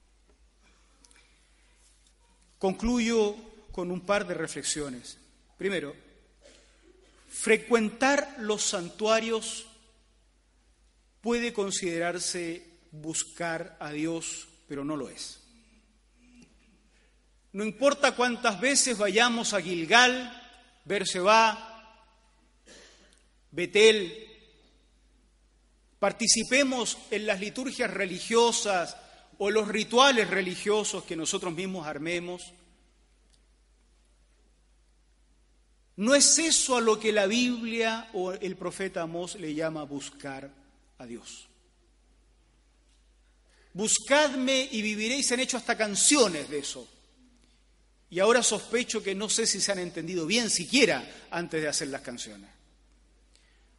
[2.59, 3.35] Concluyo
[3.71, 5.17] con un par de reflexiones.
[5.57, 5.95] Primero,
[7.27, 9.65] frecuentar los santuarios
[11.21, 12.66] puede considerarse
[13.01, 15.39] buscar a Dios, pero no lo es.
[17.53, 20.31] No importa cuántas veces vayamos a Gilgal,
[20.85, 22.03] Berseba,
[23.51, 24.27] Betel,
[25.99, 28.95] participemos en las liturgias religiosas
[29.39, 32.53] o los rituales religiosos que nosotros mismos armemos,
[35.97, 40.47] no es eso a lo que la Biblia o el profeta Amós le llama buscar
[40.99, 41.46] a Dios.
[43.77, 46.87] Buscadme y viviréis, han hecho hasta canciones de eso.
[48.09, 51.89] Y ahora sospecho que no sé si se han entendido bien siquiera antes de hacer
[51.89, 52.49] las canciones.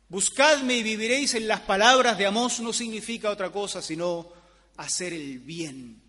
[0.08, 4.32] Buscadme y viviréis en las palabras de Amós no significa otra cosa sino
[4.76, 6.00] hacer el bien,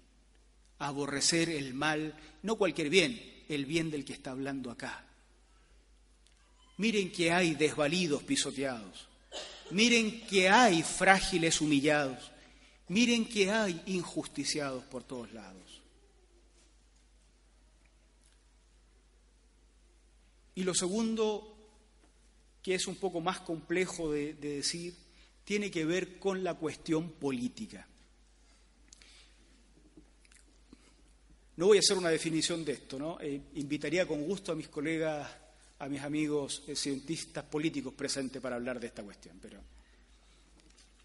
[0.78, 5.04] aborrecer el mal, no cualquier bien, el bien del que está hablando acá.
[6.78, 9.08] Miren que hay desvalidos pisoteados,
[9.72, 12.32] miren que hay frágiles humillados,
[12.90, 15.82] Miren que hay injusticiados por todos lados.
[20.56, 21.56] Y lo segundo,
[22.64, 24.96] que es un poco más complejo de, decir,
[25.44, 27.88] tiene que ver con la cuestión política.
[31.58, 33.20] No voy a hacer una definición de esto, ¿no?
[33.22, 35.30] Eh, invitaría con gusto a mis colegas,
[35.78, 39.62] a mis amigos eh, cientistas políticos presentes para hablar de esta cuestión, pero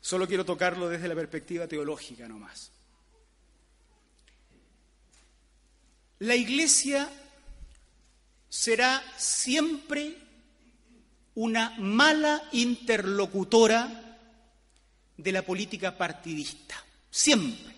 [0.05, 2.71] Solo quiero tocarlo desde la perspectiva teológica nomás.
[6.19, 7.09] La iglesia
[8.51, 10.19] será siempre
[11.37, 14.19] una mala interlocutora
[15.17, 16.85] de la política partidista.
[17.11, 17.75] Siempre.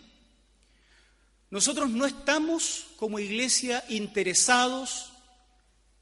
[1.51, 5.13] Nosotros no estamos como iglesia interesados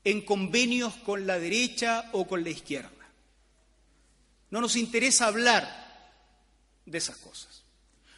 [0.05, 3.11] en convenios con la derecha o con la izquierda.
[4.49, 5.84] No nos interesa hablar
[6.87, 7.63] de esas cosas.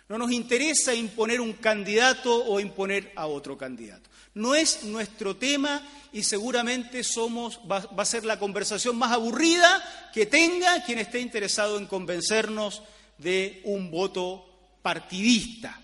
[0.08, 4.08] No nos interesa imponer un candidato o imponer a otro candidato.
[4.34, 10.10] No es nuestro tema y seguramente somos, va, va, a ser la conversación más aburrida
[10.12, 12.82] que tenga quien esté interesado en convencernos
[13.18, 14.46] de un voto
[14.82, 15.80] partidista.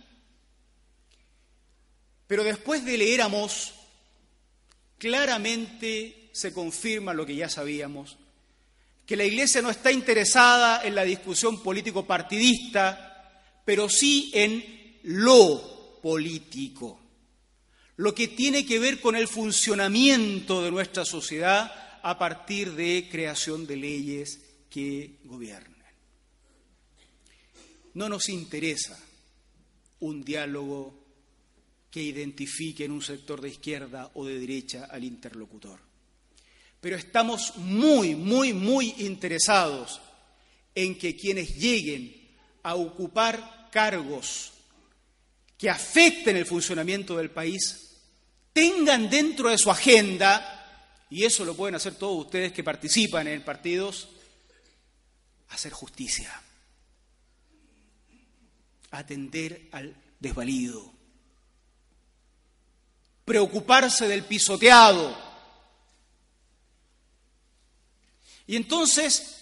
[2.29, 3.75] Pero después de leer Amós,
[4.99, 8.17] claramente se confirma lo que ya sabíamos,
[9.13, 16.99] que la Iglesia no está interesada en la discusión político-partidista, pero sí en lo político,
[17.97, 23.67] lo que tiene que ver con el funcionamiento de nuestra sociedad a partir de creación
[23.67, 24.41] de leyes
[24.71, 25.93] que gobiernen.
[27.93, 28.99] No nos interesa
[30.01, 30.95] un diálogo
[31.91, 35.92] que identifique en un sector de izquierda o de derecha al interlocutor.
[36.83, 40.01] Pero estamos muy, muy, muy interesados
[40.75, 42.13] en que quienes lleguen
[42.65, 44.53] a ocupar cargos
[45.57, 47.99] que afecten el funcionamiento del país
[48.53, 53.45] tengan dentro de su agenda, y eso lo pueden hacer todos ustedes que participan en
[53.45, 54.09] partidos,
[55.51, 56.43] hacer justicia,
[58.91, 60.93] atender al desvalido,
[63.25, 65.32] preocuparse del pisoteado.
[68.47, 69.39] Y entonces,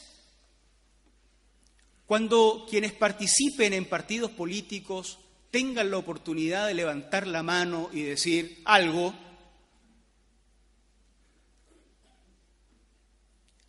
[2.07, 5.19] cuando quienes participen en partidos políticos
[5.51, 9.15] tengan la oportunidad de levantar la mano y decir algo,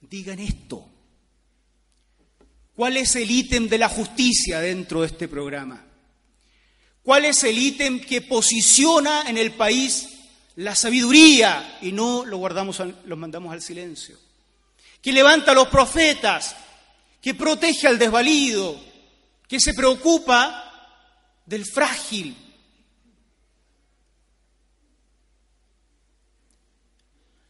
[0.01, 0.87] digan esto.
[2.75, 5.85] ¿Cuál es el ítem de la justicia dentro de este programa?
[7.03, 10.09] ¿Cuál es el ítem que posiciona en el país
[10.55, 14.17] la sabiduría y no lo guardamos, lo mandamos al silencio?
[15.01, 16.55] Que levanta a los profetas,
[17.21, 18.79] que protege al desvalido,
[19.47, 20.99] que se preocupa
[21.45, 22.35] del frágil.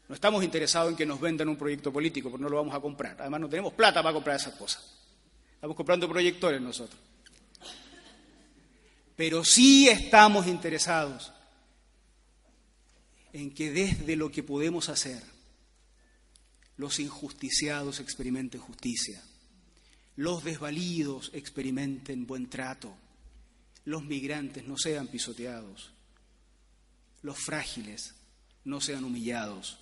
[0.08, 2.80] No estamos interesados en que nos vendan un proyecto político, porque no lo vamos a
[2.80, 3.16] comprar.
[3.20, 4.84] Además, no tenemos plata para comprar esas cosas.
[5.56, 7.00] Estamos comprando proyectores nosotros
[9.22, 11.32] pero sí estamos interesados
[13.34, 15.22] en que desde lo que podemos hacer,
[16.82, 19.24] los injusticiados experimenten justicia,
[20.16, 22.92] los desvalidos experimenten buen trato,
[23.86, 25.92] los migrantes no sean pisoteados,
[27.22, 28.16] los frágiles
[28.66, 29.78] no sean humillados.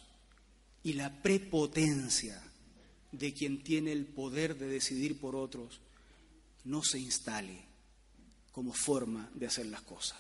[0.83, 2.43] Y la prepotencia
[3.13, 5.79] de quien tiene el poder de decidir por otros
[6.65, 7.61] no se instale
[8.51, 10.19] como forma de hacer las cosas.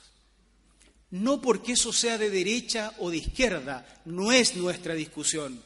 [1.11, 5.61] No porque eso sea de derecha o de izquierda, no es nuestra discusión,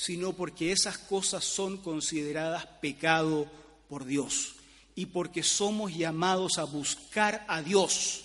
[0.00, 3.46] sino porque esas cosas son consideradas pecado
[3.86, 4.54] por Dios
[4.94, 8.22] y porque somos llamados a buscar a Dios.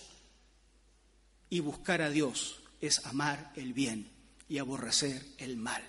[1.49, 4.09] Y buscar a Dios es amar el bien
[4.47, 5.83] y aborrecer el mal.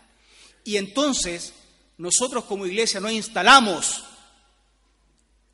[0.64, 1.52] Y entonces
[1.98, 4.02] nosotros como iglesia no instalamos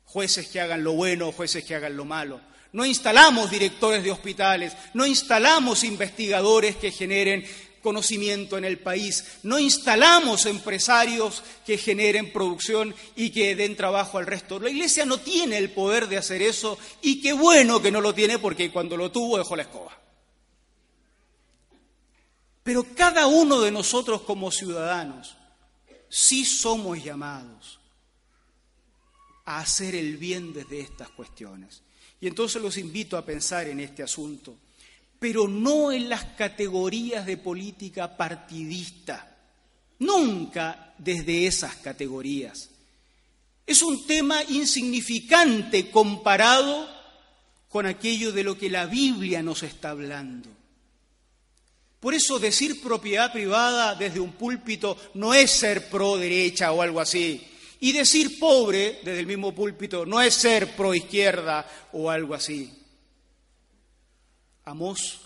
[0.05, 2.41] jueces que hagan lo bueno, jueces que hagan lo malo.
[2.71, 7.45] No instalamos directores de hospitales, no instalamos investigadores que generen
[7.83, 14.25] conocimiento en el país, no instalamos empresarios que generen producción y que den trabajo al
[14.25, 14.59] resto.
[14.59, 18.15] La Iglesia no tiene el poder de hacer eso y qué bueno que no lo
[18.15, 19.99] tiene porque cuando lo tuvo dejó la escoba.
[22.63, 25.35] Pero cada uno de nosotros como ciudadanos
[26.09, 27.79] sí somos llamados
[29.45, 31.83] a hacer el bien desde estas cuestiones.
[32.21, 34.55] Y entonces los invito a pensar en este asunto,
[35.23, 39.33] pero no en las categorías de política partidista,
[39.99, 42.69] nunca desde esas categorías.
[43.65, 46.89] Es un tema insignificante comparado
[47.69, 50.49] con aquello de lo que la Biblia nos está hablando.
[52.01, 56.99] Por eso decir propiedad privada desde un púlpito no es ser pro derecha o algo
[56.99, 57.41] así.
[57.79, 62.82] Y decir pobre desde el mismo púlpito no es ser pro izquierda o algo así.
[64.65, 65.21] Amós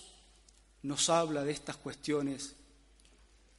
[0.82, 2.54] nos habla de estas cuestiones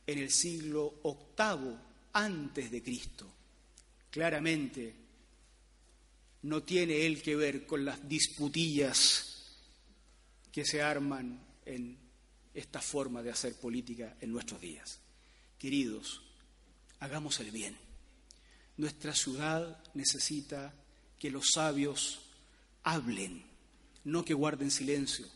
[0.06, 1.76] en el siglo VIII
[2.14, 3.26] antes de Cristo.
[4.10, 4.96] Claramente
[6.42, 9.56] no tiene él que ver con las disputillas
[10.52, 11.98] que se arman en
[12.54, 15.00] esta forma de hacer política en nuestros días.
[15.58, 16.22] Queridos,
[17.00, 17.78] hagamos el bien.
[18.78, 20.74] Nuestra ciudad necesita
[21.20, 22.22] que los sabios
[22.84, 23.44] hablen,
[24.06, 25.28] no que guarden silencio.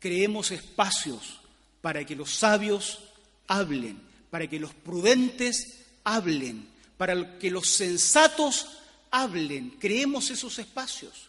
[0.00, 1.40] Creemos espacios
[1.80, 2.98] para que los sabios
[3.46, 8.66] hablen, para que los prudentes hablen, para que los sensatos
[9.10, 9.76] hablen.
[9.78, 11.28] Creemos esos espacios,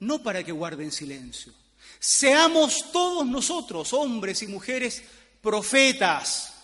[0.00, 1.52] no para que guarden silencio.
[1.98, 5.02] Seamos todos nosotros, hombres y mujeres,
[5.40, 6.54] profetas,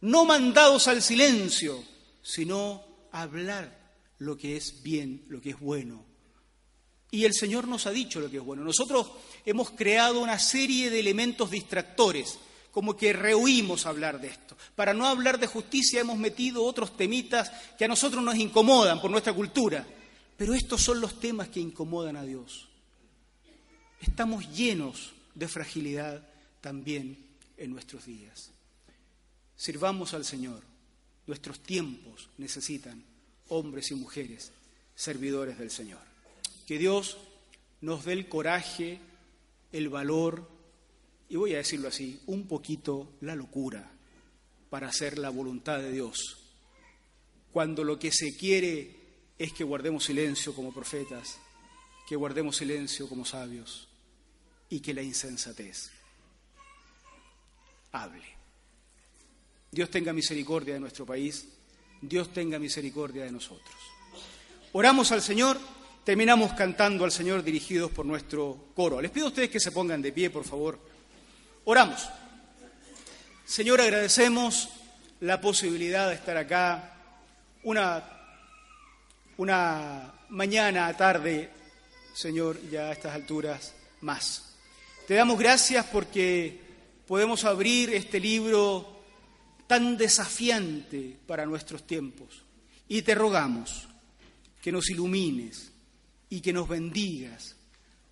[0.00, 1.82] no mandados al silencio,
[2.22, 3.86] sino hablar
[4.18, 6.04] lo que es bien, lo que es bueno.
[7.10, 8.64] Y el Señor nos ha dicho lo que es bueno.
[8.64, 9.10] Nosotros
[9.44, 12.38] hemos creado una serie de elementos distractores,
[12.72, 14.56] como que rehuimos hablar de esto.
[14.74, 19.10] Para no hablar de justicia hemos metido otros temitas que a nosotros nos incomodan por
[19.10, 19.86] nuestra cultura.
[20.36, 22.68] Pero estos son los temas que incomodan a Dios.
[24.00, 26.28] Estamos llenos de fragilidad
[26.60, 27.16] también
[27.56, 28.50] en nuestros días.
[29.56, 30.62] Sirvamos al Señor.
[31.26, 33.02] Nuestros tiempos necesitan
[33.48, 34.52] hombres y mujeres
[34.94, 36.15] servidores del Señor.
[36.66, 37.16] Que Dios
[37.80, 39.00] nos dé el coraje,
[39.72, 40.48] el valor
[41.28, 43.90] y voy a decirlo así, un poquito la locura
[44.70, 46.38] para hacer la voluntad de Dios.
[47.52, 48.94] Cuando lo que se quiere
[49.38, 51.38] es que guardemos silencio como profetas,
[52.08, 53.88] que guardemos silencio como sabios
[54.68, 55.90] y que la insensatez
[57.92, 58.24] hable.
[59.70, 61.48] Dios tenga misericordia de nuestro país,
[62.00, 63.76] Dios tenga misericordia de nosotros.
[64.72, 65.58] Oramos al Señor,
[66.06, 69.02] terminamos cantando al Señor dirigidos por nuestro coro.
[69.02, 70.78] Les pido a ustedes que se pongan de pie, por favor.
[71.64, 72.08] Oramos.
[73.44, 74.68] Señor, agradecemos
[75.18, 76.94] la posibilidad de estar acá
[77.64, 78.04] una,
[79.36, 81.50] una mañana, tarde,
[82.14, 84.54] Señor, ya a estas alturas más.
[85.08, 86.60] Te damos gracias porque
[87.04, 89.02] podemos abrir este libro
[89.66, 92.44] tan desafiante para nuestros tiempos
[92.86, 93.88] y te rogamos
[94.62, 95.72] que nos ilumines
[96.28, 97.56] y que nos bendigas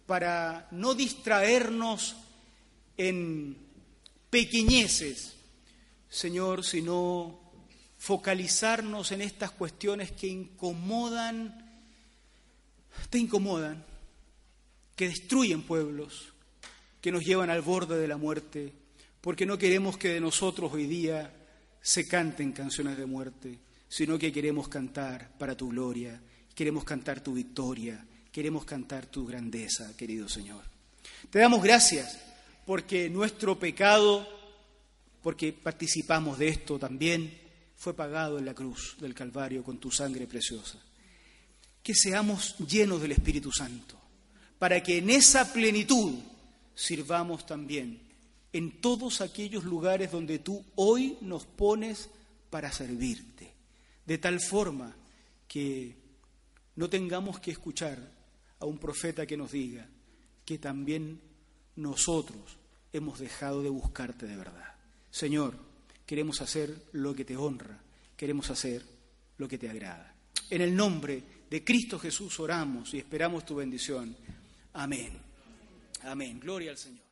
[0.06, 2.16] para no distraernos
[2.96, 3.56] en
[4.30, 5.34] pequeñeces,
[6.08, 7.40] Señor, sino
[7.98, 11.72] focalizarnos en estas cuestiones que incomodan,
[13.10, 13.84] te incomodan,
[14.94, 16.32] que destruyen pueblos,
[17.00, 18.72] que nos llevan al borde de la muerte,
[19.20, 21.34] porque no queremos que de nosotros hoy día
[21.80, 23.58] se canten canciones de muerte,
[23.88, 26.20] sino que queremos cantar para tu gloria,
[26.54, 30.62] queremos cantar tu victoria, queremos cantar tu grandeza, querido Señor.
[31.30, 32.18] Te damos gracias
[32.66, 34.26] porque nuestro pecado,
[35.22, 37.38] porque participamos de esto también,
[37.76, 40.78] fue pagado en la cruz del Calvario con tu sangre preciosa.
[41.82, 44.00] Que seamos llenos del Espíritu Santo,
[44.58, 46.14] para que en esa plenitud
[46.74, 48.00] sirvamos también
[48.52, 52.08] en todos aquellos lugares donde tú hoy nos pones
[52.48, 53.52] para servirte,
[54.06, 54.94] de tal forma
[55.48, 56.03] que
[56.76, 57.98] no tengamos que escuchar
[58.60, 59.86] a un profeta que nos diga
[60.44, 61.20] que también
[61.76, 62.58] nosotros
[62.92, 64.74] hemos dejado de buscarte de verdad.
[65.10, 65.56] Señor,
[66.06, 67.80] queremos hacer lo que te honra,
[68.16, 68.84] queremos hacer
[69.38, 70.14] lo que te agrada.
[70.50, 74.16] En el nombre de Cristo Jesús oramos y esperamos tu bendición.
[74.74, 75.12] Amén.
[76.02, 76.40] Amén.
[76.40, 77.03] Gloria al Señor.